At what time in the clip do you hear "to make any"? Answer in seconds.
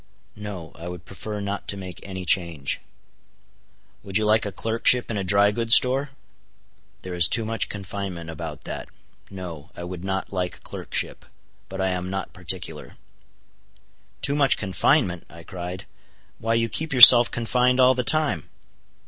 1.67-2.25